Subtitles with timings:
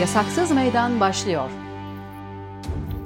[0.00, 1.50] Yasaksız Meydan başlıyor.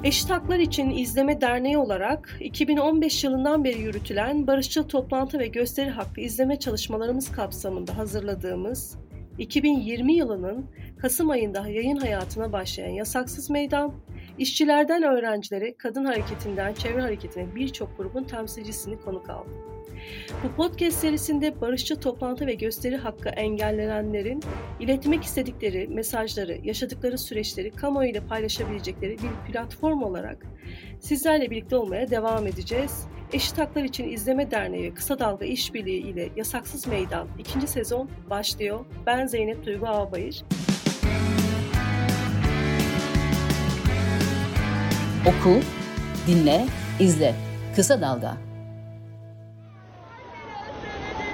[0.03, 6.21] Eşit Haklar İçin İzleme Derneği olarak 2015 yılından beri yürütülen barışçıl toplantı ve gösteri hakkı
[6.21, 8.97] izleme çalışmalarımız kapsamında hazırladığımız
[9.37, 10.65] 2020 yılının
[10.97, 13.93] Kasım ayında yayın hayatına başlayan Yasaksız Meydan,
[14.37, 19.49] işçilerden öğrencilere, kadın hareketinden çevre hareketine birçok grubun temsilcisini konuk aldı.
[20.43, 24.43] Bu podcast serisinde barışçı toplantı ve gösteri hakkı engellenenlerin
[24.79, 30.45] iletmek istedikleri mesajları, yaşadıkları süreçleri kamuoyu ile paylaşabilecekleri bir platform olarak
[30.99, 33.07] sizlerle birlikte olmaya devam edeceğiz.
[33.33, 38.85] Eşit Haklar İçin İzleme Derneği Kısa Dalga İşbirliği ile Yasaksız Meydan ikinci sezon başlıyor.
[39.05, 40.43] Ben Zeynep Duygu Ağbayır.
[45.27, 45.59] Oku,
[46.27, 46.65] dinle,
[46.99, 47.35] izle.
[47.75, 48.37] Kısa Dalga.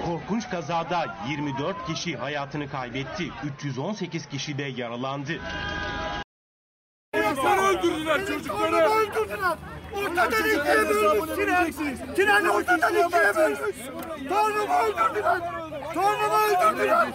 [0.05, 3.23] Korkunç kazada 24 kişi hayatını kaybetti.
[3.59, 5.31] 318 kişi de yaralandı.
[7.15, 8.75] Çocukları öldürdüler çocukları.
[8.75, 9.57] öldürdüler.
[9.95, 11.71] Ortadan ikiye bölmüş Sinan.
[12.15, 13.59] Sinan ortadan ikiye bölmüş.
[14.19, 15.39] Öldürdüler.
[15.93, 17.07] Tornumu öldürdüler.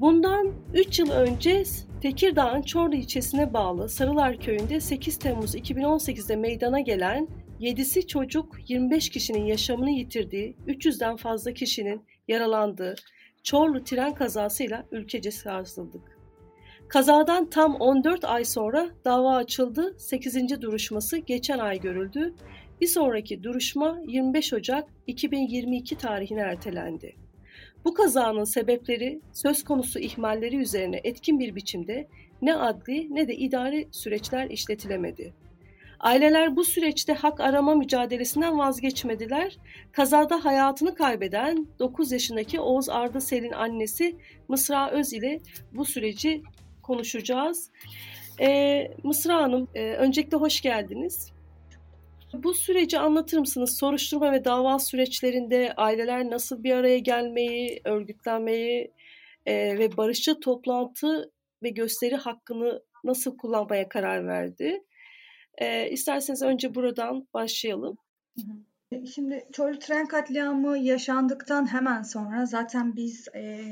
[0.00, 1.64] Bundan 3 yıl önce
[2.02, 7.28] Tekirdağ'ın Çorlu ilçesine bağlı Sarılar Köyü'nde 8 Temmuz 2018'de meydana gelen
[7.60, 12.94] 7'si çocuk 25 kişinin yaşamını yitirdiği, 300'den fazla kişinin yaralandığı
[13.42, 16.18] Çorlu tren kazasıyla ülkece sarsıldık.
[16.88, 20.62] Kazadan tam 14 ay sonra dava açıldı, 8.
[20.62, 22.34] duruşması geçen ay görüldü.
[22.80, 27.16] Bir sonraki duruşma 25 Ocak 2022 tarihine ertelendi.
[27.84, 32.08] Bu kazanın sebepleri söz konusu ihmalleri üzerine etkin bir biçimde
[32.42, 35.34] ne adli ne de idari süreçler işletilemedi.
[36.00, 39.58] Aileler bu süreçte hak arama mücadelesinden vazgeçmediler.
[39.92, 44.16] Kazada hayatını kaybeden 9 yaşındaki Oğuz Arda Sel'in annesi
[44.48, 45.40] Mısra Öz ile
[45.72, 46.42] bu süreci
[46.82, 47.70] konuşacağız.
[48.40, 51.32] Ee, Mısra Hanım, e, öncelikle hoş geldiniz.
[52.34, 53.78] Bu süreci anlatır mısınız?
[53.78, 58.92] Soruşturma ve dava süreçlerinde aileler nasıl bir araya gelmeyi, örgütlenmeyi
[59.46, 61.32] e, ve barışçı toplantı
[61.62, 64.84] ve gösteri hakkını nasıl kullanmaya karar verdi?
[65.58, 67.96] E, isterseniz önce buradan başlayalım.
[69.14, 73.64] Şimdi Çorlu tren katliamı yaşandıktan hemen sonra zaten biz e,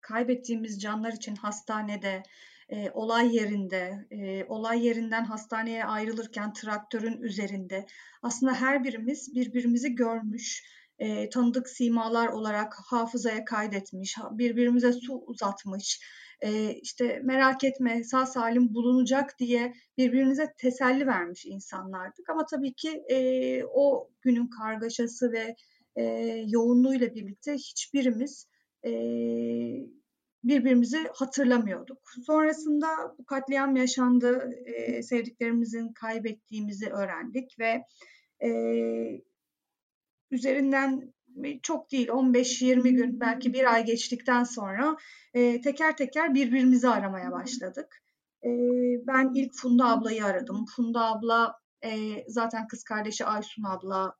[0.00, 2.22] kaybettiğimiz canlar için hastanede,
[2.68, 7.86] e, olay yerinde, e, olay yerinden hastaneye ayrılırken traktörün üzerinde
[8.22, 10.64] aslında her birimiz birbirimizi görmüş,
[10.98, 16.00] e, tanıdık simalar olarak hafızaya kaydetmiş, birbirimize su uzatmış,
[16.40, 22.30] e, işte merak etme sağ salim bulunacak diye birbirimize teselli vermiş insanlardık.
[22.30, 25.54] Ama tabii ki e, o günün kargaşası ve
[25.96, 26.02] e,
[26.46, 28.46] yoğunluğuyla birlikte hiçbirimiz
[28.86, 28.90] e,
[30.44, 31.98] birbirimizi hatırlamıyorduk.
[32.26, 32.86] Sonrasında
[33.18, 37.84] bu katliam yaşandı, e, sevdiklerimizin kaybettiğimizi öğrendik ve
[38.42, 38.50] e,
[40.30, 41.12] üzerinden
[41.62, 44.96] çok değil 15-20 gün belki bir ay geçtikten sonra
[45.34, 48.02] e, teker teker birbirimizi aramaya başladık.
[48.44, 48.48] E,
[49.06, 50.64] ben ilk Funda ablayı aradım.
[50.76, 51.90] Funda abla e,
[52.28, 54.14] zaten kız kardeşi Aysun abla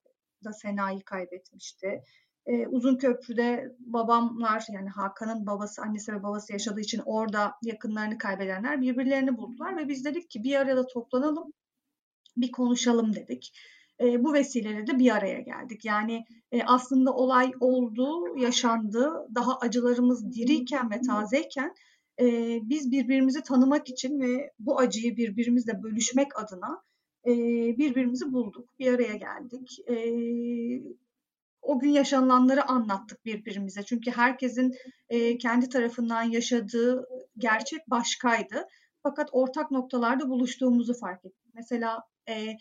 [0.44, 2.02] da Sena'yı kaybetmişti.
[2.48, 8.80] E, Uzun Köprü'de babamlar yani Hakan'ın babası, annesi ve babası yaşadığı için orada yakınlarını kaybedenler
[8.80, 11.52] birbirlerini buldular ve biz dedik ki bir arada toplanalım,
[12.36, 13.52] bir konuşalım dedik.
[14.00, 15.84] E, bu vesileyle de bir araya geldik.
[15.84, 19.28] Yani e, aslında olay oldu, yaşandı.
[19.34, 21.74] Daha acılarımız diriyken ve tazeyken
[22.20, 26.82] e, biz birbirimizi tanımak için ve bu acıyı birbirimizle bölüşmek adına
[27.26, 27.32] e,
[27.78, 29.78] birbirimizi bulduk, bir araya geldik.
[29.88, 29.96] E,
[31.62, 33.82] o gün yaşananları anlattık birbirimize.
[33.82, 34.74] Çünkü herkesin
[35.08, 37.06] e, kendi tarafından yaşadığı
[37.38, 38.66] gerçek başkaydı.
[39.02, 41.54] Fakat ortak noktalarda buluştuğumuzu fark ettik.
[41.54, 42.56] Mesela e,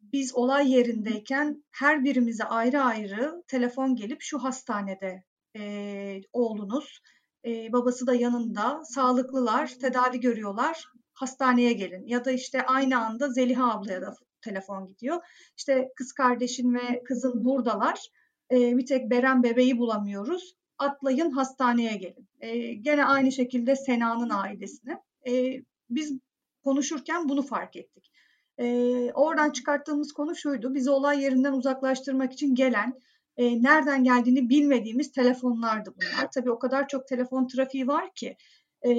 [0.00, 5.24] biz olay yerindeyken her birimize ayrı ayrı telefon gelip şu hastanede
[5.56, 7.00] e, oğlunuz,
[7.44, 12.06] e, babası da yanında, sağlıklılar, tedavi görüyorlar, hastaneye gelin.
[12.06, 15.20] Ya da işte aynı anda Zeliha ablaya da telefon gidiyor.
[15.56, 18.10] İşte kız kardeşin ve kızın buradalar.
[18.52, 20.56] E, bir tek Beren bebeği bulamıyoruz.
[20.78, 22.28] Atlayın hastaneye gelin.
[22.40, 25.02] E, gene aynı şekilde Sena'nın ailesine.
[25.28, 26.18] E, biz
[26.64, 28.12] konuşurken bunu fark ettik.
[28.58, 28.66] E,
[29.14, 30.74] oradan çıkarttığımız konu şuydu.
[30.74, 33.00] Bizi olay yerinden uzaklaştırmak için gelen,
[33.36, 36.30] e, nereden geldiğini bilmediğimiz telefonlardı bunlar.
[36.30, 38.36] Tabii o kadar çok telefon trafiği var ki.
[38.82, 38.90] E,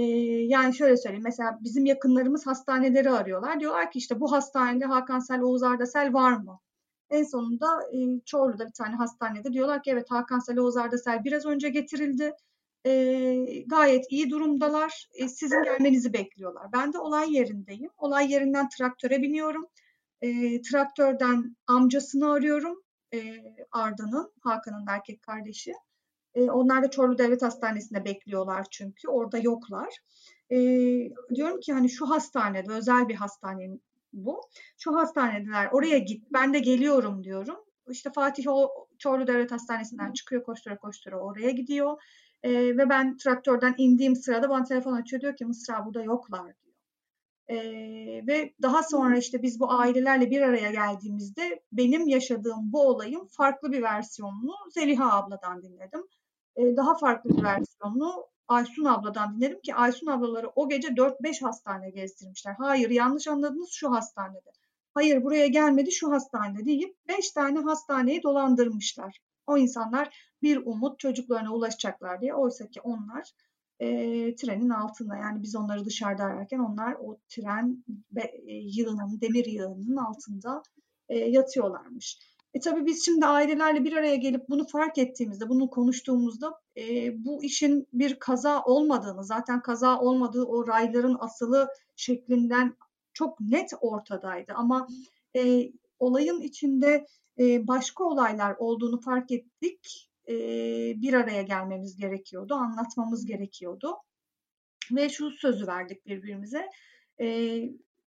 [0.47, 1.24] yani şöyle söyleyeyim.
[1.24, 3.59] Mesela bizim yakınlarımız hastaneleri arıyorlar.
[3.59, 6.59] Diyorlar ki işte bu hastanede Hakan Sel, Oğuz Ardasel var mı?
[7.11, 11.45] En sonunda e, Çorlu'da bir tane hastanede diyorlar ki evet Hakan Sel, Oğuz Ardasel biraz
[11.45, 12.33] önce getirildi.
[12.85, 15.07] e, gayet iyi durumdalar.
[15.13, 16.67] E, sizin gelmenizi bekliyorlar.
[16.73, 17.89] Ben de olay yerindeyim.
[17.97, 19.67] Olay yerinden traktöre biniyorum.
[20.21, 22.81] E, traktörden amcasını arıyorum.
[23.13, 23.19] E,
[23.71, 25.73] Arda'nın, Hakan'ın erkek kardeşi.
[26.35, 29.07] E, onlar da Çorlu Devlet Hastanesi'nde bekliyorlar çünkü.
[29.07, 29.97] Orada yoklar.
[30.51, 30.57] E,
[31.35, 33.69] diyorum ki hani şu hastanede, özel bir hastane
[34.13, 34.41] bu.
[34.77, 37.57] Şu hastanedeler, oraya git, ben de geliyorum diyorum.
[37.89, 42.01] İşte Fatih o Çorlu Devlet Hastanesi'nden çıkıyor koştura koştura oraya gidiyor.
[42.43, 46.75] E, ve ben traktörden indiğim sırada bana telefon açıyor diyor ki Mısra burada yoklar diyor.
[47.47, 47.57] E,
[48.27, 53.71] ve daha sonra işte biz bu ailelerle bir araya geldiğimizde benim yaşadığım bu olayın farklı
[53.71, 56.03] bir versiyonunu Zeliha abladan dinledim.
[56.55, 61.89] E, daha farklı bir versiyonunu Aysun abladan dinledim ki Aysun ablaları o gece 4-5 hastane
[61.89, 62.56] gezdirmişler.
[62.57, 64.51] Hayır yanlış anladınız şu hastanede.
[64.94, 69.19] Hayır buraya gelmedi şu hastanede deyip 5 tane hastaneyi dolandırmışlar.
[69.48, 72.33] O insanlar bir umut çocuklarına ulaşacaklar diye.
[72.33, 73.31] Oysa ki onlar
[73.80, 73.88] e,
[74.36, 79.97] trenin altında yani biz onları dışarıda ararken onlar o tren be, e, yığınının, demir yığınının
[79.97, 80.63] altında
[81.09, 82.19] e, yatıyorlarmış.
[82.54, 87.44] E tabii biz şimdi ailelerle bir araya gelip bunu fark ettiğimizde, bunu konuştuğumuzda e, bu
[87.44, 92.75] işin bir kaza olmadığını, zaten kaza olmadığı o rayların asılı şeklinden
[93.13, 94.53] çok net ortadaydı.
[94.56, 94.88] Ama
[95.35, 97.06] e, olayın içinde
[97.39, 100.09] e, başka olaylar olduğunu fark ettik.
[100.27, 100.33] E,
[101.01, 103.97] bir araya gelmemiz gerekiyordu, anlatmamız gerekiyordu.
[104.91, 106.69] Ve şu sözü verdik birbirimize.
[107.21, 107.59] E,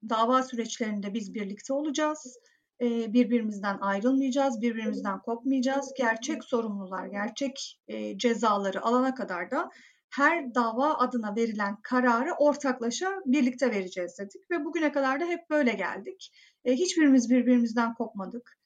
[0.09, 2.39] dava süreçlerinde biz birlikte olacağız
[2.83, 5.93] birbirimizden ayrılmayacağız, birbirimizden kopmayacağız.
[5.99, 7.81] Gerçek sorumlular, gerçek
[8.17, 9.71] cezaları alana kadar da
[10.11, 15.73] her dava adına verilen kararı ortaklaşa birlikte vereceğiz dedik ve bugüne kadar da hep böyle
[15.73, 16.33] geldik.
[16.67, 18.59] Hiçbirimiz birbirimizden kopmadık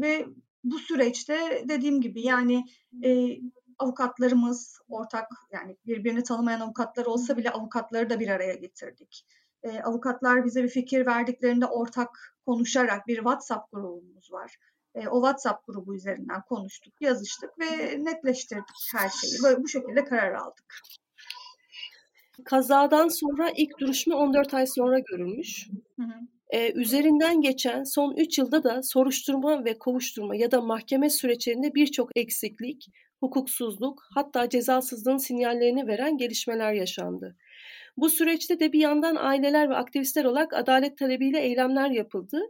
[0.00, 0.26] ve
[0.64, 2.64] bu süreçte dediğim gibi yani
[3.78, 9.26] avukatlarımız ortak yani birbirini tanımayan avukatlar olsa bile avukatları da bir araya getirdik.
[9.84, 14.56] avukatlar bize bir fikir verdiklerinde ortak konuşarak bir WhatsApp grubumuz var.
[14.94, 19.42] E, o WhatsApp grubu üzerinden konuştuk, yazıştık ve netleştirdik her şeyi.
[19.42, 20.64] Böyle bu şekilde karar aldık.
[22.44, 25.68] Kazadan sonra ilk duruşma 14 ay sonra görülmüş.
[25.96, 26.14] Hı hı.
[26.50, 32.16] Ee, üzerinden geçen son 3 yılda da soruşturma ve kovuşturma ya da mahkeme süreçlerinde birçok
[32.16, 32.86] eksiklik,
[33.20, 37.36] hukuksuzluk hatta cezasızlığın sinyallerini veren gelişmeler yaşandı.
[37.96, 42.40] Bu süreçte de bir yandan aileler ve aktivistler olarak adalet talebiyle eylemler yapıldı.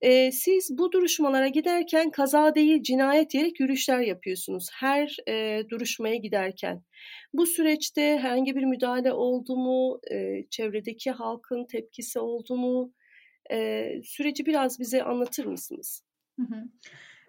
[0.00, 6.82] Ee, siz bu duruşmalara giderken kaza değil cinayet diyerek yürüyüşler yapıyorsunuz her e, duruşmaya giderken.
[7.32, 10.00] Bu süreçte herhangi bir müdahale oldu mu?
[10.10, 12.92] E, çevredeki halkın tepkisi oldu mu?
[13.52, 16.02] E, süreci biraz bize anlatır mısınız?
[16.40, 16.64] Hı hı.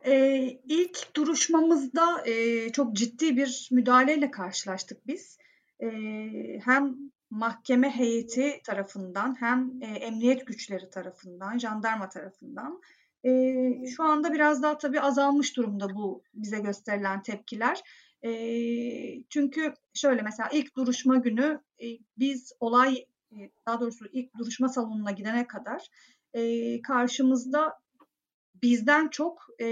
[0.06, 5.38] Ee, ilk duruşmamızda e, çok ciddi bir müdahaleyle karşılaştık biz.
[5.80, 5.88] E,
[6.66, 6.96] hem
[7.36, 12.82] mahkeme heyeti tarafından hem e, emniyet güçleri tarafından, jandarma tarafından.
[13.24, 13.32] E,
[13.96, 17.82] şu anda biraz daha tabii azalmış durumda bu bize gösterilen tepkiler.
[18.26, 18.32] E,
[19.30, 21.86] çünkü şöyle mesela ilk duruşma günü e,
[22.18, 23.38] biz olay, e,
[23.68, 25.88] daha doğrusu ilk duruşma salonuna gidene kadar
[26.34, 27.74] e, karşımızda
[28.64, 29.66] bizden çok e,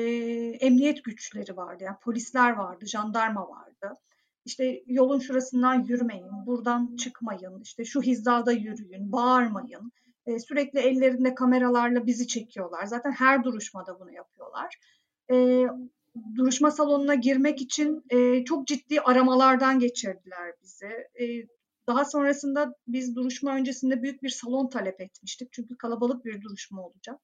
[0.60, 1.84] emniyet güçleri vardı.
[1.84, 3.98] Yani polisler vardı, jandarma vardı
[4.46, 9.92] işte yolun şurasından yürümeyin, buradan çıkmayın, işte şu hizada yürüyün, bağırmayın.
[10.26, 12.86] E, sürekli ellerinde kameralarla bizi çekiyorlar.
[12.86, 14.78] Zaten her duruşmada bunu yapıyorlar.
[15.32, 15.66] E,
[16.36, 20.88] duruşma salonuna girmek için e, çok ciddi aramalardan geçirdiler bizi.
[21.20, 21.48] E,
[21.88, 25.54] daha sonrasında biz duruşma öncesinde büyük bir salon talep etmiştik.
[25.54, 27.20] Çünkü kalabalık bir duruşma olacak.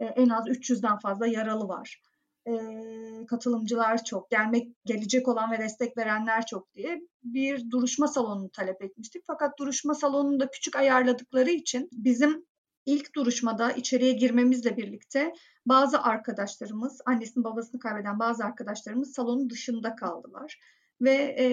[0.00, 2.00] E, en az 300'den fazla yaralı var
[2.48, 8.82] e, katılımcılar çok, gelmek gelecek olan ve destek verenler çok diye bir duruşma salonunu talep
[8.82, 9.22] etmiştik.
[9.26, 12.46] Fakat duruşma salonunu da küçük ayarladıkları için bizim
[12.86, 15.32] ilk duruşmada içeriye girmemizle birlikte
[15.66, 20.60] bazı arkadaşlarımız, annesini babasını kaybeden bazı arkadaşlarımız salonun dışında kaldılar.
[21.00, 21.46] Ve e,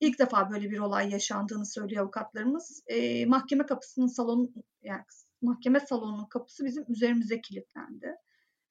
[0.00, 2.82] ilk defa böyle bir olay yaşandığını söylüyor avukatlarımız.
[2.86, 5.02] E, mahkeme kapısının salonu, yani
[5.42, 8.16] mahkeme salonunun kapısı bizim üzerimize kilitlendi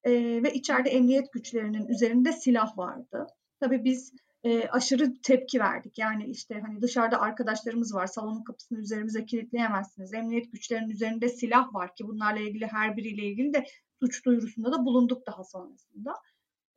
[0.03, 0.11] e,
[0.43, 3.27] ve içeride emniyet güçlerinin üzerinde silah vardı.
[3.59, 5.97] Tabii biz e, aşırı tepki verdik.
[5.97, 10.13] Yani işte hani dışarıda arkadaşlarımız var, salonun kapısını üzerimize kilitleyemezsiniz.
[10.13, 13.65] Emniyet güçlerinin üzerinde silah var ki bunlarla ilgili her biriyle ilgili de
[13.99, 16.13] suç duyurusunda da bulunduk daha sonrasında.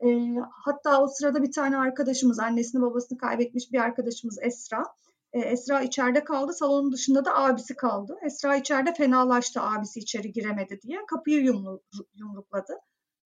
[0.05, 4.83] E, hatta o sırada bir tane arkadaşımız, annesini babasını kaybetmiş bir arkadaşımız Esra.
[5.33, 8.17] E, Esra içeride kaldı, salonun dışında da abisi kaldı.
[8.27, 11.81] Esra içeride fenalaştı, abisi içeri giremedi diye kapıyı yumru,
[12.15, 12.73] yumrukladı.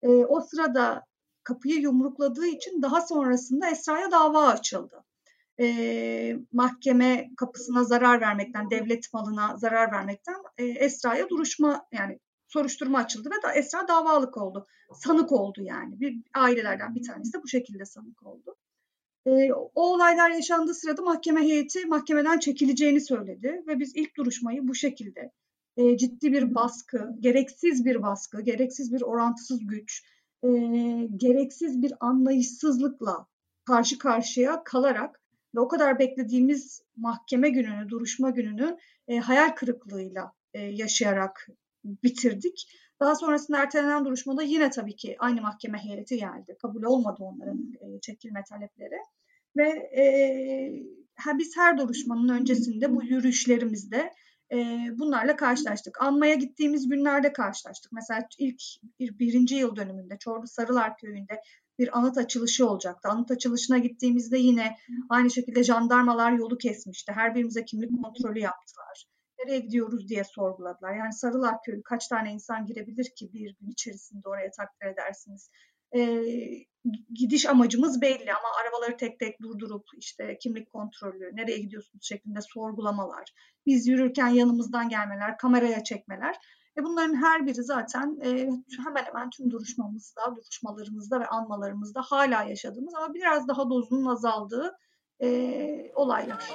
[0.03, 1.05] E, o sırada
[1.43, 5.05] kapıyı yumrukladığı için daha sonrasında Esra'ya dava açıldı.
[5.61, 13.31] e, mahkeme kapısına zarar vermekten, devlet malına zarar vermekten e, Esra'ya duruşma yani soruşturma açıldı
[13.31, 14.67] ve da Esra davalık oldu.
[14.95, 16.01] Sanık oldu yani.
[16.01, 18.57] Bir ailelerden bir tanesi de bu şekilde sanık oldu.
[19.27, 24.75] E, o olaylar yaşandığı sırada mahkeme heyeti mahkemeden çekileceğini söyledi ve biz ilk duruşmayı bu
[24.75, 25.33] şekilde
[25.77, 30.05] e, ciddi bir baskı, gereksiz bir baskı, gereksiz bir orantısız güç,
[30.43, 30.49] e,
[31.17, 33.27] gereksiz bir anlayışsızlıkla
[33.65, 35.21] karşı karşıya kalarak
[35.55, 38.77] ve o kadar beklediğimiz mahkeme gününü, duruşma gününü
[39.09, 41.49] e, hayal kırıklığıyla e, yaşayarak
[41.85, 42.69] bitirdik.
[43.01, 46.57] Daha sonrasında ertelenen duruşmada yine tabii ki aynı mahkeme heyeti geldi.
[46.63, 48.99] Kabul olmadı onların e, çekilme talepleri.
[49.57, 49.69] Ve
[50.03, 50.05] e,
[51.39, 54.13] biz her duruşmanın öncesinde bu yürüyüşlerimizde
[54.53, 54.57] e,
[54.99, 56.03] bunlarla karşılaştık.
[56.03, 57.93] Anmaya gittiğimiz günlerde karşılaştık.
[57.93, 58.63] Mesela ilk
[58.99, 61.41] birinci yıl dönümünde Çorlu Sarılar Köyü'nde
[61.79, 63.09] bir anıt açılışı olacaktı.
[63.09, 64.77] Anıt açılışına gittiğimizde yine
[65.09, 67.13] aynı şekilde jandarmalar yolu kesmişti.
[67.13, 69.07] Her birimize kimlik kontrolü yaptılar.
[69.39, 70.95] Nereye gidiyoruz diye sorguladılar.
[70.95, 75.51] Yani Sarılar Köyü kaç tane insan girebilir ki bir gün içerisinde oraya takdir edersiniz.
[75.97, 76.23] Ee,
[77.15, 83.33] gidiş amacımız belli ama arabaları tek tek durdurup işte kimlik kontrolü, nereye gidiyorsunuz şeklinde sorgulamalar,
[83.67, 86.37] biz yürürken yanımızdan gelmeler, kameraya çekmeler.
[86.79, 88.29] E bunların her biri zaten e,
[88.85, 94.77] hemen hemen tüm duruşmamızda, duruşmalarımızda ve anmalarımızda hala yaşadığımız ama biraz daha dozunun azaldığı
[95.23, 96.55] e, olaylar.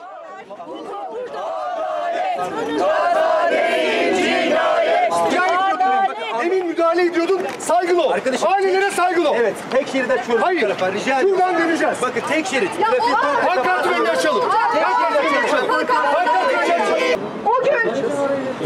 [6.46, 8.12] Emin müdahale ediyordun, saygılı ol.
[8.12, 9.36] Arkadaşım- Ailelere saygılı ol.
[9.40, 11.40] Evet, tek şeriden şuradan Hayır, tarafa rica ediyorum.
[11.40, 11.98] şuradan döneceğiz.
[12.02, 12.70] Bakın tek şerit.
[12.78, 14.42] Trafik kontrolü Pankartı önüne açalım.
[14.50, 15.68] Pankartı önüne açalım.
[15.68, 17.20] Pankartı önüne açalım.
[17.46, 17.94] O gün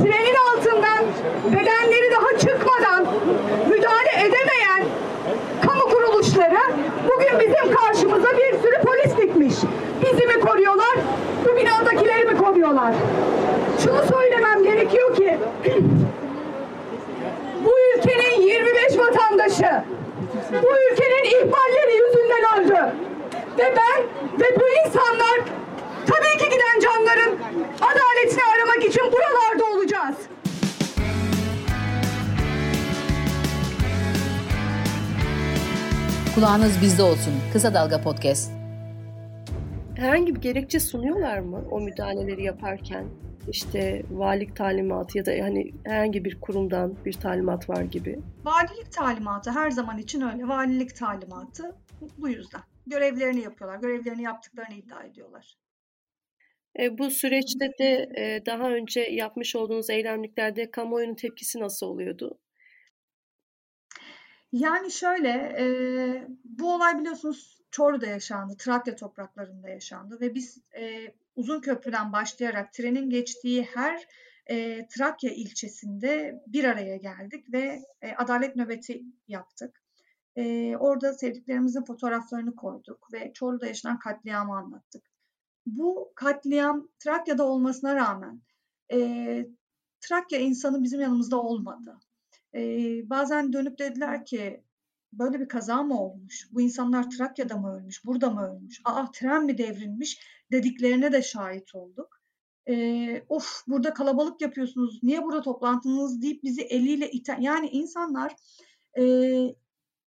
[0.03, 0.99] trenin altından
[1.45, 3.05] bedenleri daha çıkmadan
[3.69, 4.83] müdahale edemeyen
[5.67, 6.57] kamu kuruluşları
[7.03, 9.55] bugün bizim karşımıza bir sürü polis dikmiş.
[10.01, 10.95] Bizi mi koruyorlar,
[11.45, 12.93] bu binadakileri mi koruyorlar?
[13.83, 15.37] Şunu söylemem gerekiyor ki
[36.39, 37.33] Kulağınız bizde olsun.
[37.53, 38.51] Kısa Dalga Podcast.
[39.95, 43.05] Herhangi bir gerekçe sunuyorlar mı o müdahaleleri yaparken?
[43.49, 48.19] İşte valilik talimatı ya da hani herhangi bir kurumdan bir talimat var gibi.
[48.43, 50.47] Valilik talimatı her zaman için öyle.
[50.47, 51.75] Valilik talimatı
[52.17, 52.61] bu yüzden.
[52.87, 53.79] Görevlerini yapıyorlar.
[53.79, 55.57] Görevlerini yaptıklarını iddia ediyorlar.
[56.79, 62.39] E, bu süreçte de e, daha önce yapmış olduğunuz eylemliklerde kamuoyunun tepkisi nasıl oluyordu?
[64.51, 65.29] Yani şöyle,
[65.59, 65.65] e,
[66.43, 73.09] bu olay biliyorsunuz Çorlu'da yaşandı, Trakya topraklarında yaşandı ve biz e, uzun köprüden başlayarak trenin
[73.09, 74.07] geçtiği her
[74.49, 79.83] e, Trakya ilçesinde bir araya geldik ve e, adalet nöbeti yaptık.
[80.35, 85.03] E, orada sevdiklerimizin fotoğraflarını koyduk ve Çorlu'da yaşanan katliamı anlattık.
[85.65, 88.41] Bu katliam Trakya'da olmasına rağmen
[88.91, 89.47] e,
[90.01, 91.99] Trakya insanı bizim yanımızda olmadı.
[92.55, 92.59] E,
[93.09, 94.63] bazen dönüp dediler ki
[95.13, 96.49] böyle bir kaza mı olmuş?
[96.51, 98.05] Bu insanlar Trakya'da mı ölmüş?
[98.05, 98.81] Burada mı ölmüş?
[98.85, 100.19] Aa tren mi devrilmiş?
[100.51, 102.21] Dediklerine de şahit olduk.
[102.69, 104.99] E, of burada kalabalık yapıyorsunuz.
[105.03, 107.41] Niye burada toplantınız deyip bizi eliyle iten.
[107.41, 108.35] Yani insanlar
[108.99, 109.03] e,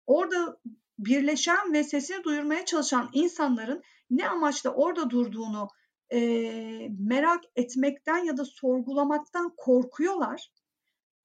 [0.08, 0.60] orada
[1.00, 5.68] birleşen ve sesini duyurmaya çalışan insanların ne amaçla orada durduğunu
[6.14, 6.20] e,
[7.00, 10.52] merak etmekten ya da sorgulamaktan korkuyorlar.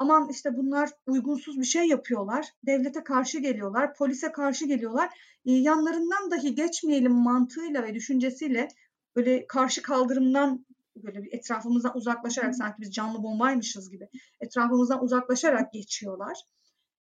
[0.04, 5.10] Aman işte bunlar uygunsuz bir şey yapıyorlar, devlete karşı geliyorlar, polise karşı geliyorlar.
[5.46, 8.68] E, yanlarından dahi geçmeyelim mantığıyla ve düşüncesiyle
[9.16, 14.08] böyle karşı kaldırımdan böyle bir etrafımızdan uzaklaşarak sanki biz canlı bombaymışız gibi
[14.40, 16.38] etrafımızdan uzaklaşarak geçiyorlar.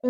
[0.04, 0.08] Ee,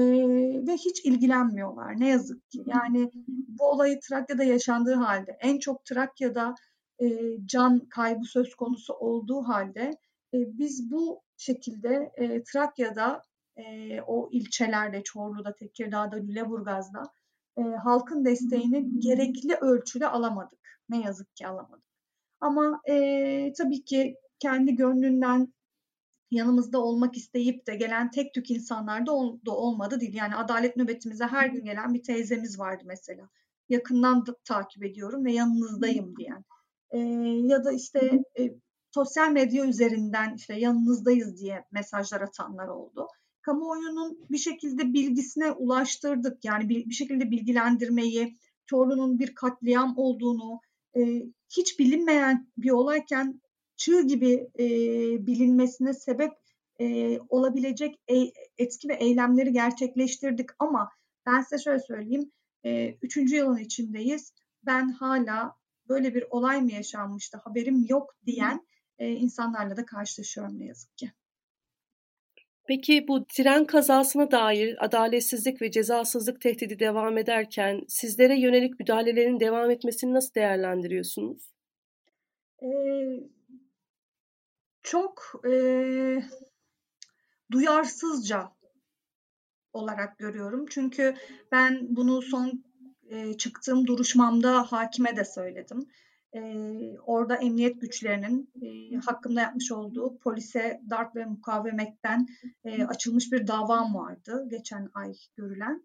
[0.66, 2.62] ve hiç ilgilenmiyorlar ne yazık ki.
[2.66, 3.10] Yani
[3.48, 6.54] bu olayı Trakya'da yaşandığı halde en çok Trakya'da
[7.02, 7.06] e,
[7.44, 9.96] can kaybı söz konusu olduğu halde
[10.34, 13.22] e, biz bu şekilde e, Trakya'da
[13.56, 17.02] e, o ilçelerde Çorlu'da, Tekirdağ'da, Lüleburgaz'da
[17.58, 20.58] e, halkın desteğini gerekli ölçüde alamadık.
[20.88, 21.84] Ne yazık ki alamadık.
[22.40, 25.52] Ama e, tabii ki kendi gönlünden
[26.30, 30.14] yanımızda olmak isteyip de gelen tek tük insanlar da, ol, da olmadı değil.
[30.14, 33.28] Yani adalet nöbetimize her gün gelen bir teyzemiz vardı mesela.
[33.68, 36.44] Yakından da takip ediyorum ve yanınızdayım diyen.
[36.90, 36.98] E,
[37.48, 38.54] ya da işte e,
[38.94, 43.08] sosyal medya üzerinden işte yanınızdayız diye mesajlar atanlar oldu.
[43.42, 46.44] Kamuoyunun bir şekilde bilgisine ulaştırdık.
[46.44, 50.60] Yani bir, bir şekilde bilgilendirmeyi, Çorlu'nun bir katliam olduğunu,
[50.96, 51.22] e,
[51.56, 53.40] hiç bilinmeyen bir olayken
[53.76, 54.66] çığ gibi e,
[55.26, 56.32] bilinmesine sebep
[56.80, 58.16] e, olabilecek e,
[58.58, 60.90] etki ve eylemleri gerçekleştirdik ama
[61.26, 62.32] ben size şöyle söyleyeyim,
[62.64, 64.32] e, üçüncü yılın içindeyiz.
[64.66, 65.56] Ben hala
[65.88, 68.66] böyle bir olay mı yaşanmıştı, haberim yok diyen
[69.02, 71.12] e, insanlarla da karşılaşıyorum ne yazık ki.
[72.68, 79.70] Peki bu tren kazasına dair adaletsizlik ve cezasızlık tehdidi devam ederken sizlere yönelik müdahalelerin devam
[79.70, 81.52] etmesini nasıl değerlendiriyorsunuz?
[82.62, 82.68] Ee,
[84.82, 85.54] çok e,
[87.50, 88.52] duyarsızca
[89.72, 90.66] olarak görüyorum.
[90.70, 91.14] Çünkü
[91.52, 92.64] ben bunu son
[93.10, 95.88] e, çıktığım duruşmamda hakime de söyledim.
[96.34, 96.40] E,
[97.06, 102.26] orada emniyet güçlerinin e, hakkında yapmış olduğu polise darp ve mukavemetten
[102.64, 105.84] e, açılmış bir davam vardı geçen ay görülen.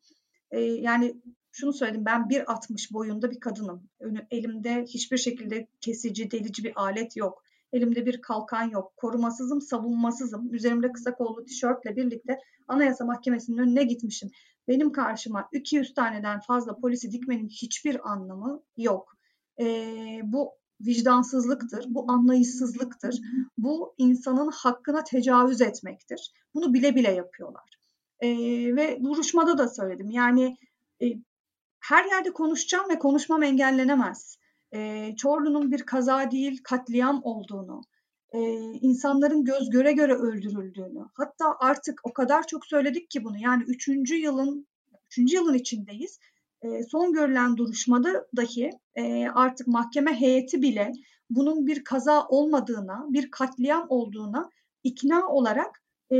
[0.52, 1.16] E, yani
[1.52, 3.90] şunu söyledim ben 1.60 boyunda bir kadınım.
[4.32, 7.44] Elimde hiçbir şekilde kesici, delici bir alet yok.
[7.74, 8.94] Elimde bir kalkan yok.
[8.98, 10.54] Korumasızım, savunmasızım.
[10.54, 14.30] Üzerimde kısa kollu tişörtle birlikte Anayasa Mahkemesi'nin önüne gitmişim.
[14.68, 19.17] Benim karşıma 200 taneden fazla polisi dikmenin hiçbir anlamı yok.
[19.60, 23.20] Ee, bu vicdansızlıktır, bu anlayışsızlıktır,
[23.58, 26.34] bu insanın hakkına tecavüz etmektir.
[26.54, 27.78] Bunu bile bile yapıyorlar.
[28.20, 28.30] Ee,
[28.76, 30.10] ve duruşmada da söyledim.
[30.10, 30.58] Yani
[31.02, 31.06] e,
[31.80, 34.38] her yerde konuşacağım ve konuşmam engellenemez
[34.74, 37.82] e, Çorlu'nun bir kaza değil katliam olduğunu,
[38.34, 38.40] e,
[38.82, 44.16] insanların göz göre göre öldürüldüğünü, hatta artık o kadar çok söyledik ki bunu yani üçüncü
[44.16, 44.68] yılın
[45.08, 46.20] üçüncü yılın içindeyiz.
[46.68, 50.92] E, son görülen duruşmada dahi e, artık mahkeme heyeti bile
[51.30, 54.50] bunun bir kaza olmadığına, bir katliam olduğuna
[54.84, 56.18] ikna olarak e,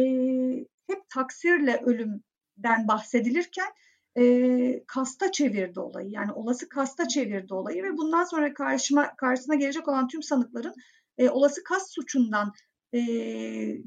[0.88, 3.68] hep taksirle ölümden bahsedilirken
[4.88, 6.10] kasta çevirdi olayı.
[6.10, 10.74] Yani olası kasta çevirdi olayı ve bundan sonra karşıma karşısına gelecek olan tüm sanıkların
[11.30, 12.54] olası kas suçundan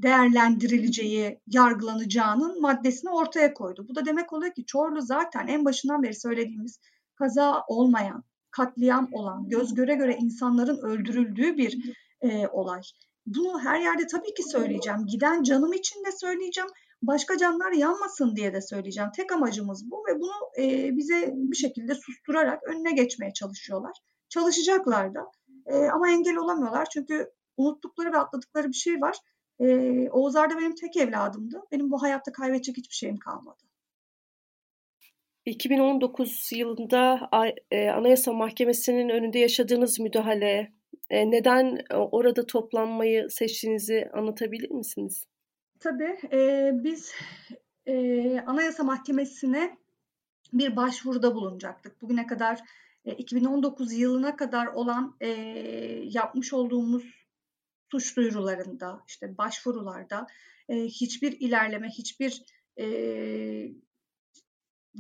[0.03, 3.87] değerlendirileceği, yargılanacağının maddesini ortaya koydu.
[3.89, 6.79] Bu da demek oluyor ki Çorlu zaten en başından beri söylediğimiz
[7.15, 12.81] kaza olmayan, katliam olan, göz göre göre insanların öldürüldüğü bir e, olay.
[13.27, 15.07] Bunu her yerde tabii ki söyleyeceğim.
[15.07, 16.71] Giden canım için de söyleyeceğim
[17.03, 19.11] başka canlar yanmasın diye de söyleyeceğim.
[19.17, 23.93] Tek amacımız bu ve bunu e, bize bir şekilde susturarak önüne geçmeye çalışıyorlar.
[24.29, 25.21] Çalışacaklar da
[25.67, 29.17] e, ama engel olamıyorlar çünkü unuttukları ve atladıkları bir şey var.
[29.61, 31.63] E, Oğuz Arda benim tek evladımdı.
[31.73, 33.63] Benim bu hayatta kaybedecek hiçbir şeyim kalmadı.
[35.45, 37.31] 2019 yılında
[37.71, 40.73] e, Anayasa Mahkemesi'nin önünde yaşadığınız müdahale,
[41.11, 45.25] e, neden orada toplanmayı seçtiğinizi anlatabilir misiniz?
[45.81, 47.13] Tabii e, biz
[47.87, 49.77] e, Anayasa Mahkemesi'ne
[50.53, 52.03] bir başvuruda bulunacaktık.
[52.03, 52.61] Bugüne kadar
[53.05, 55.29] e, 2019 yılına kadar olan e,
[56.05, 57.20] yapmış olduğumuz
[57.93, 60.27] suç duyurularında, işte başvurularda
[60.69, 62.43] e, hiçbir ilerleme, hiçbir
[62.81, 62.87] e,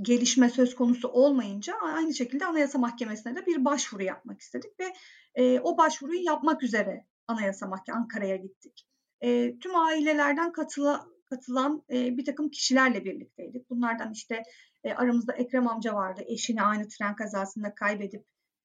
[0.02, 4.92] gelişme söz konusu olmayınca aynı şekilde Anayasa Mahkemesi'ne de bir başvuru yapmak istedik ve
[5.34, 8.86] e, o başvuruyu yapmak üzere Anayasa Mahkemesi Ankara'ya gittik
[9.20, 13.70] e, tüm ailelerden katıla, katılan e, bir takım kişilerle birlikteydik.
[13.70, 14.42] Bunlardan işte
[14.84, 16.22] e, aramızda Ekrem amca vardı.
[16.26, 18.24] Eşini aynı tren kazasında kaybedip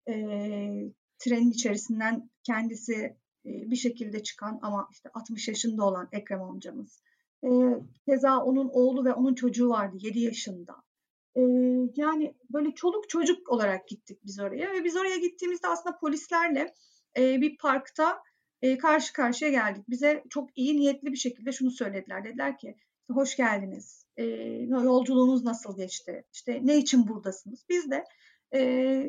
[0.09, 0.13] e,
[1.19, 7.01] trenin içerisinden kendisi bir şekilde çıkan ama işte 60 yaşında olan Ekrem amcamız.
[7.43, 7.49] E,
[8.05, 10.75] keza onun oğlu ve onun çocuğu vardı 7 yaşında.
[11.35, 11.41] E,
[11.95, 16.73] yani böyle çoluk çocuk olarak gittik biz oraya ve biz oraya gittiğimizde aslında polislerle
[17.17, 18.23] e, bir parkta
[18.61, 19.83] e, karşı karşıya geldik.
[19.89, 22.23] Bize çok iyi niyetli bir şekilde şunu söylediler.
[22.23, 22.75] Dediler ki
[23.11, 24.05] hoş geldiniz.
[24.17, 24.23] E,
[24.69, 26.23] yolculuğunuz nasıl geçti?
[26.33, 27.65] İşte ne için buradasınız?
[27.69, 28.03] Biz de
[28.53, 28.61] e,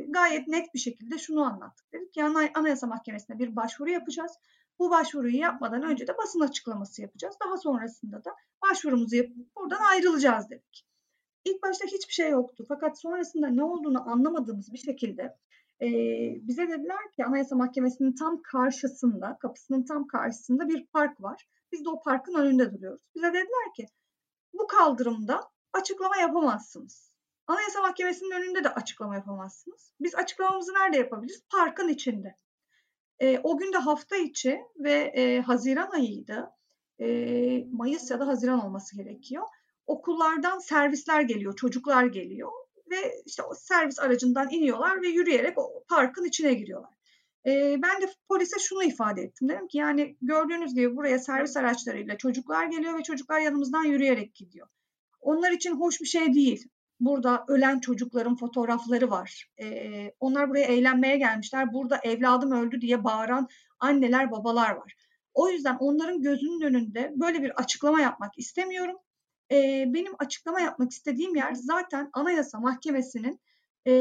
[0.08, 1.92] gayet net bir şekilde şunu anlattık.
[1.92, 4.32] Dedik ki Anayasa Mahkemesi'ne bir başvuru yapacağız.
[4.78, 7.36] Bu başvuruyu yapmadan önce de basın açıklaması yapacağız.
[7.44, 8.34] Daha sonrasında da
[8.70, 10.86] başvurumuzu yapıp buradan ayrılacağız dedik.
[11.44, 12.64] İlk başta hiçbir şey yoktu.
[12.68, 15.36] Fakat sonrasında ne olduğunu anlamadığımız bir şekilde
[15.82, 15.88] e,
[16.48, 21.48] bize dediler ki Anayasa Mahkemesi'nin tam karşısında, kapısının tam karşısında bir park var.
[21.72, 23.02] Biz de o parkın önünde duruyoruz.
[23.14, 23.86] Bize dediler ki
[24.52, 25.40] bu kaldırımda
[25.72, 27.15] açıklama yapamazsınız.
[27.46, 29.92] Anayasa Mahkemesi'nin önünde de açıklama yapamazsınız.
[30.00, 31.42] Biz açıklamamızı nerede yapabiliriz?
[31.50, 32.36] Parkın içinde.
[33.18, 36.50] E, o gün de hafta içi ve e, Haziran ayıydı.
[37.00, 37.06] E,
[37.72, 39.44] Mayıs ya da Haziran olması gerekiyor.
[39.86, 42.52] Okullardan servisler geliyor, çocuklar geliyor
[42.90, 46.94] ve işte o servis aracından iniyorlar ve yürüyerek o parkın içine giriyorlar.
[47.46, 49.48] E, ben de polise şunu ifade ettim.
[49.48, 54.68] Dedim ki yani gördüğünüz gibi buraya servis araçlarıyla çocuklar geliyor ve çocuklar yanımızdan yürüyerek gidiyor.
[55.20, 56.68] Onlar için hoş bir şey değil.
[57.00, 59.50] Burada ölen çocukların fotoğrafları var.
[59.62, 61.72] Ee, onlar buraya eğlenmeye gelmişler.
[61.72, 63.48] Burada evladım öldü diye bağıran
[63.80, 64.94] anneler, babalar var.
[65.34, 68.96] O yüzden onların gözünün önünde böyle bir açıklama yapmak istemiyorum.
[69.52, 73.40] Ee, benim açıklama yapmak istediğim yer zaten Anayasa Mahkemesi'nin
[73.86, 73.94] e,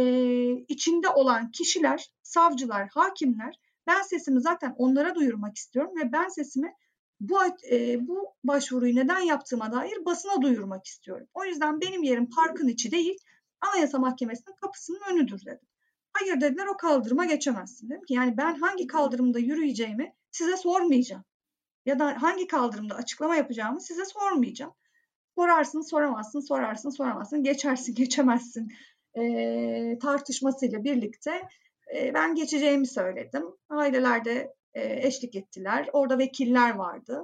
[0.68, 3.60] içinde olan kişiler, savcılar, hakimler.
[3.88, 6.74] Ben sesimi zaten onlara duyurmak istiyorum ve ben sesimi
[7.20, 7.40] bu
[7.72, 11.28] e, bu başvuruyu neden yaptığıma dair basına duyurmak istiyorum.
[11.34, 13.18] O yüzden benim yerim parkın içi değil,
[13.62, 15.68] Anayasa Mahkemesi'nin kapısının önüdür dedim.
[16.14, 21.24] Hayır dediler o kaldırıma geçemezsin dedim ki yani ben hangi kaldırımda yürüyeceğimi size sormayacağım.
[21.86, 24.74] Ya da hangi kaldırımda açıklama yapacağımı size sormayacağım.
[25.36, 28.68] Sorarsın, soramazsın, sorarsın, soramazsın, geçersin, geçemezsin
[29.18, 31.48] e, tartışmasıyla birlikte
[31.96, 33.44] e, ben geçeceğimi söyledim.
[33.70, 35.90] Aileler de e, eşlik ettiler.
[35.94, 37.22] Orada vekiller vardı.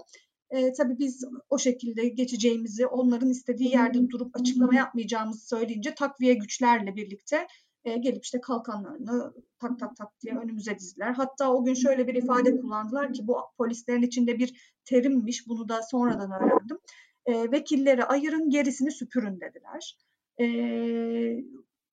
[0.49, 6.95] E, tabii biz o şekilde geçeceğimizi, onların istediği yerde durup açıklama yapmayacağımızı söyleyince takviye güçlerle
[6.95, 7.47] birlikte
[7.85, 11.11] e, gelip işte kalkanlarını tak tak tak diye önümüze dizdiler.
[11.11, 15.47] Hatta o gün şöyle bir ifade kullandılar ki bu polislerin içinde bir terimmiş.
[15.47, 16.77] Bunu da sonradan öğrendim.
[17.25, 19.97] E, vekilleri ayırın gerisini süpürün dediler.
[20.39, 20.45] E,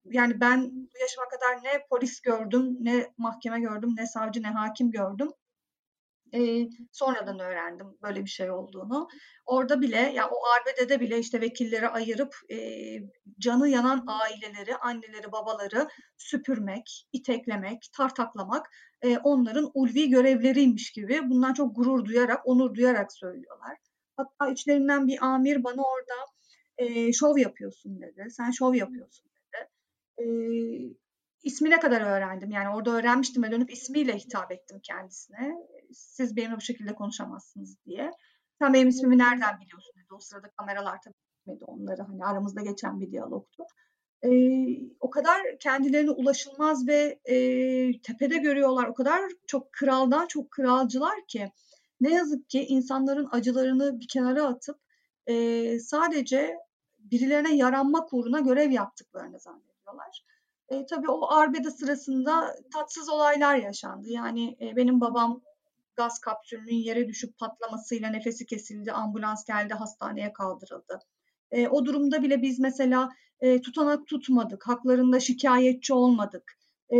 [0.04, 4.90] yani ben bu yaşıma kadar ne polis gördüm, ne mahkeme gördüm, ne savcı, ne hakim
[4.90, 5.30] gördüm.
[6.34, 9.08] E, sonradan öğrendim böyle bir şey olduğunu.
[9.46, 12.56] Orada bile ya o arbedede bile işte vekilleri ayırıp e,
[13.38, 15.88] canı yanan aileleri, anneleri, babaları
[16.18, 18.66] süpürmek, iteklemek, tartaklamak
[19.02, 23.76] e, onların ulvi görevleriymiş gibi bundan çok gurur duyarak, onur duyarak söylüyorlar.
[24.16, 26.14] Hatta içlerinden bir amir bana orada
[26.78, 28.26] e, şov yapıyorsun dedi.
[28.30, 29.68] Sen şov yapıyorsun dedi.
[30.18, 30.24] E,
[31.42, 32.50] ismine kadar öğrendim.
[32.50, 35.56] Yani orada öğrenmiştim ve dönüp ismiyle hitap ettim kendisine
[35.92, 38.10] siz benimle bu şekilde konuşamazsınız diye.
[38.58, 40.14] Sen benim ismimi nereden biliyorsun dedi.
[40.14, 42.02] O sırada kameralar tabii gitmedi onları.
[42.02, 43.64] Hani aramızda geçen bir diyalogtu.
[44.24, 44.30] Ee,
[45.00, 47.34] o kadar kendilerini ulaşılmaz ve e,
[48.02, 48.86] tepede görüyorlar.
[48.88, 51.52] O kadar çok kraldan çok kralcılar ki
[52.00, 54.78] ne yazık ki insanların acılarını bir kenara atıp
[55.26, 56.56] e, sadece
[56.98, 60.24] birilerine yaranmak uğruna görev yaptıklarını zannediyorlar.
[60.68, 64.08] E, tabii o arbede sırasında tatsız olaylar yaşandı.
[64.10, 65.40] Yani e, benim babam
[65.98, 70.98] gaz kapsülünün yere düşüp patlamasıyla nefesi kesildi, ambulans geldi, hastaneye kaldırıldı.
[71.50, 73.08] E, o durumda bile biz mesela
[73.40, 76.58] e, tutanak tutmadık, haklarında şikayetçi olmadık.
[76.90, 76.98] E,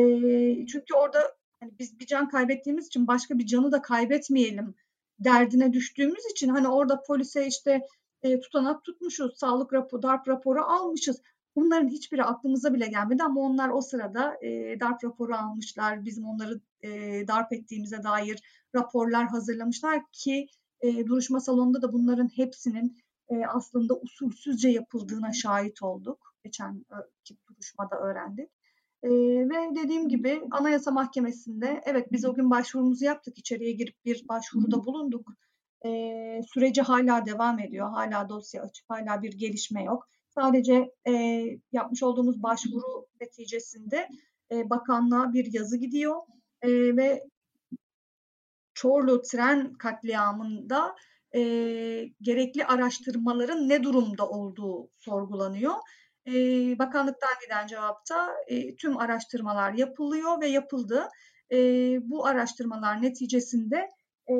[0.67, 4.75] çünkü orada hani biz bir can kaybettiğimiz için başka bir canı da kaybetmeyelim
[5.19, 7.87] derdine düştüğümüz için hani orada polise işte
[8.23, 11.23] e, tutanak tutmuşuz, sağlık raporu, darp raporu almışız.
[11.61, 16.05] Bunların hiçbiri aklımıza bile gelmedi ama onlar o sırada e, darp raporu almışlar.
[16.05, 16.89] Bizim onları e,
[17.29, 18.43] darp ettiğimize dair
[18.75, 20.47] raporlar hazırlamışlar ki
[20.81, 22.97] e, duruşma salonunda da bunların hepsinin
[23.29, 26.35] e, aslında usulsüzce yapıldığına şahit olduk.
[26.45, 26.85] Geçen
[27.49, 28.51] duruşmada öğrendik.
[29.03, 29.11] E,
[29.49, 33.39] ve dediğim gibi Anayasa Mahkemesi'nde evet biz o gün başvurumuzu yaptık.
[33.39, 35.29] içeriye girip bir başvuruda bulunduk.
[35.87, 35.91] E,
[36.55, 37.91] süreci hala devam ediyor.
[37.91, 38.85] Hala dosya açık.
[38.89, 40.09] Hala bir gelişme yok.
[40.41, 41.13] Sadece e,
[41.73, 44.09] yapmış olduğumuz başvuru neticesinde
[44.53, 46.17] e, bakanlığa bir yazı gidiyor
[46.63, 47.25] e, ve
[48.75, 50.95] Çorlu tren katliamında
[51.35, 51.41] e,
[52.21, 55.75] gerekli araştırmaların ne durumda olduğu sorgulanıyor.
[56.27, 56.33] E,
[56.79, 61.09] bakanlıktan giden cevapta e, tüm araştırmalar yapılıyor ve yapıldı.
[61.53, 61.57] E,
[62.11, 63.91] bu araştırmalar neticesinde
[64.31, 64.35] e,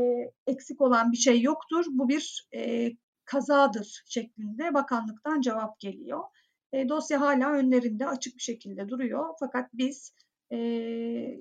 [0.47, 1.85] eksik olan bir şey yoktur.
[1.89, 2.91] Bu bir e,
[3.29, 6.25] kazadır şeklinde bakanlıktan cevap geliyor.
[6.73, 9.35] E, dosya hala önlerinde açık bir şekilde duruyor.
[9.41, 10.15] Fakat biz
[10.51, 10.59] e,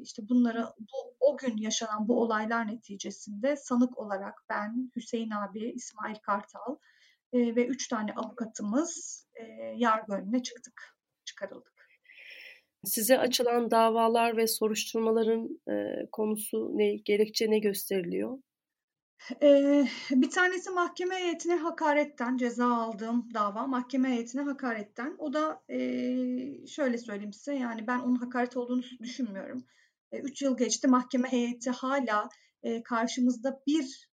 [0.02, 6.15] işte bunları bu, o gün yaşanan bu olaylar neticesinde sanık olarak ben, Hüseyin abi, İsmail
[6.15, 6.76] Kartal
[7.34, 9.43] e, ve üç tane avukatımız e,
[9.76, 11.78] yargı önüne çıktık, çıkarıldık.
[12.84, 18.39] Size açılan davalar ve soruşturmaların e, konusu ne, gerekçe ne gösteriliyor?
[19.42, 25.16] Ee, bir tanesi mahkeme heyetine hakaretten ceza aldığım dava mahkeme heyetine hakaretten.
[25.18, 25.78] O da e,
[26.68, 29.66] şöyle söyleyeyim size yani ben onun hakaret olduğunu düşünmüyorum.
[30.12, 32.30] E, üç yıl geçti mahkeme heyeti hala
[32.64, 34.10] e, karşımızda bir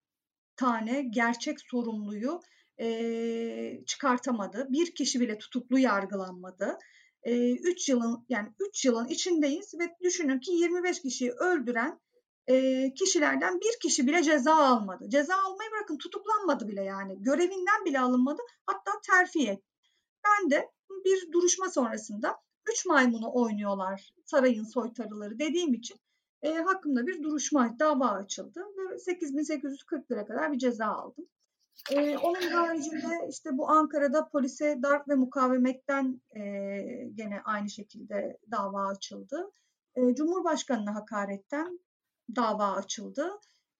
[0.56, 2.40] tane gerçek sorumluyu
[2.80, 4.66] e, çıkartamadı.
[4.70, 6.78] Bir kişi bile tutuklu yargılanmadı.
[7.24, 12.00] 3 yılın yani 3 yılın içindeyiz ve düşünün ki 25 kişiyi öldüren
[12.50, 15.08] e, kişilerden bir kişi bile ceza almadı.
[15.08, 17.22] Ceza almayı bırakın tutuklanmadı bile yani.
[17.22, 19.66] Görevinden bile alınmadı hatta terfi etti.
[20.24, 20.70] Ben de
[21.04, 22.36] bir duruşma sonrasında
[22.70, 25.96] üç maymunu oynuyorlar sarayın soytarıları dediğim için
[26.42, 31.26] e, hakkımda bir duruşma dava açıldı ve 8840 lira kadar bir ceza aldım.
[31.90, 36.40] Ee, onun haricinde işte bu Ankara'da polise darp ve mukavemetten e,
[37.14, 39.50] gene aynı şekilde dava açıldı.
[39.94, 41.80] E, Cumhurbaşkanına hakaretten
[42.36, 43.30] dava açıldı.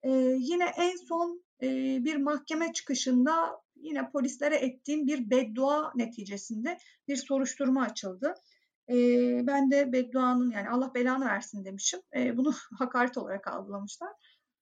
[0.03, 1.67] E, yine en son e,
[2.05, 8.33] bir mahkeme çıkışında yine polislere ettiğim bir beddua neticesinde bir soruşturma açıldı.
[8.89, 8.95] E,
[9.47, 11.99] ben de bedduanın yani Allah belanı versin demişim.
[12.15, 14.11] E, bunu hakaret olarak algılamışlar.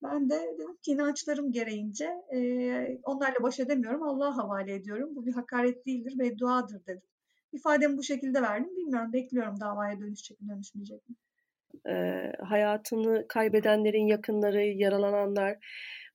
[0.03, 2.39] Ben de dedim ki inançlarım gereğince e,
[3.03, 4.03] onlarla baş edemiyorum.
[4.03, 5.15] Allah'a havale ediyorum.
[5.15, 7.07] Bu bir hakaret değildir, bedduadır dedim.
[7.51, 8.75] İfademi bu şekilde verdim.
[8.77, 11.15] Bilmiyorum, bekliyorum davaya dönüşecek mi, dönüşmeyecek mi?
[11.89, 11.93] E,
[12.43, 15.57] hayatını kaybedenlerin yakınları, yaralananlar.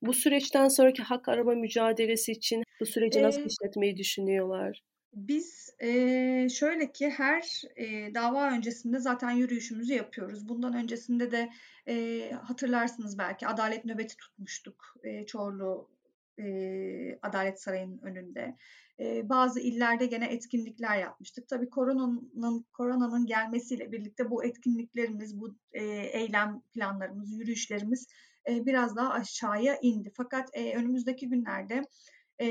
[0.01, 4.81] Bu süreçten sonraki hak arama mücadelesi için bu süreci nasıl Ee, işletmeyi düşünüyorlar?
[5.13, 10.49] Biz e, şöyle ki her e, dava öncesinde zaten yürüyüşümüzü yapıyoruz.
[10.49, 11.49] Bundan öncesinde de
[11.87, 15.89] e, hatırlarsınız belki adalet nöbeti tutmuştuk e, Çorlu
[16.39, 18.57] e, Adalet Sarayı'nın önünde.
[18.99, 21.47] E, bazı illerde gene etkinlikler yapmıştık.
[21.47, 28.07] Tabii koronanın koronanın gelmesiyle birlikte bu etkinliklerimiz, bu e, eylem planlarımız, yürüyüşlerimiz
[28.49, 30.11] e, biraz daha aşağıya indi.
[30.17, 31.81] Fakat e, önümüzdeki günlerde
[32.41, 32.47] e,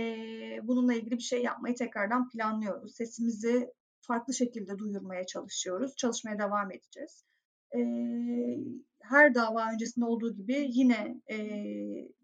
[0.62, 2.94] bununla ilgili bir şey yapmayı tekrardan planlıyoruz.
[2.94, 3.70] Sesimizi
[4.01, 5.97] farklı şekilde duyurmaya çalışıyoruz.
[5.97, 7.25] Çalışmaya devam edeceğiz.
[7.75, 7.81] E,
[9.03, 11.39] her dava öncesinde olduğu gibi yine e,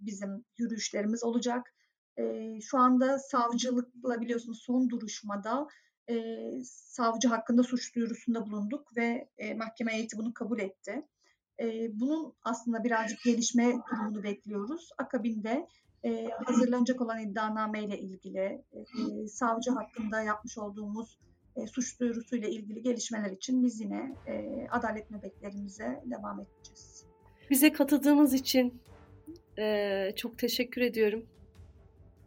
[0.00, 1.74] bizim yürüyüşlerimiz olacak.
[2.18, 5.66] E, şu anda savcılıkla biliyorsunuz son duruşmada
[6.10, 6.14] e,
[6.64, 11.02] savcı hakkında suç duyurusunda bulunduk ve e, mahkeme heyeti bunu kabul etti.
[11.60, 14.88] E, bunun aslında birazcık gelişme durumunu bekliyoruz.
[14.98, 15.66] Akabinde
[16.04, 21.18] e, hazırlanacak olan iddianame ile ilgili e, savcı hakkında yapmış olduğumuz
[21.56, 27.04] e, suç duyurusuyla ilgili gelişmeler için biz yine e, adalet nöbetlerimize devam edeceğiz.
[27.50, 28.80] Bize katıldığınız için
[29.58, 31.26] e, çok teşekkür ediyorum.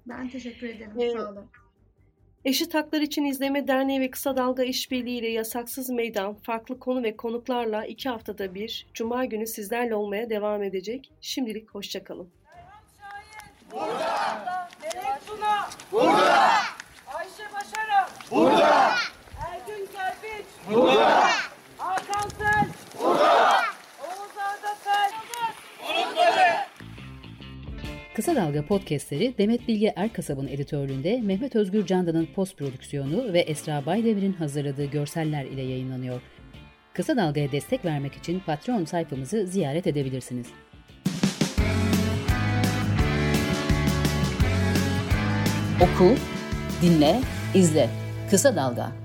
[0.06, 0.92] Ben teşekkür ederim.
[1.00, 1.14] Evet.
[1.14, 1.46] Sağ olun.
[2.46, 7.18] Eşit Haklar İçin İzleme Derneği ve Kısa Dalga İşbirliği ile Yasaksız Meydan farklı konu ve
[7.18, 11.12] konuklarla iki haftada bir Cuma günü sizlerle olmaya devam edecek.
[11.22, 12.30] Şimdilik hoşçakalın.
[13.74, 15.70] Melek Tuna.
[15.92, 16.50] Burada.
[17.08, 18.10] Ayşe Başaran.
[18.32, 18.96] Burada.
[20.71, 21.30] Burada.
[21.78, 22.67] Hakan Sel.
[23.02, 23.62] Burada.
[24.02, 25.12] Oğuz Arda Sel.
[28.15, 34.34] Kısa Dalga podcastleri Demet Bilge Erkasab'ın editörlüğünde Mehmet Özgür Candan'ın post prodüksiyonu ve Esra Baydemir'in
[34.34, 36.21] hazırladığı görseller ile yayınlanıyor.
[36.93, 40.47] Kısa Dalga'ya destek vermek için Patreon sayfamızı ziyaret edebilirsiniz.
[45.82, 46.15] Oku,
[46.82, 47.19] dinle,
[47.56, 47.89] izle.
[48.30, 49.03] Kısa Dalga.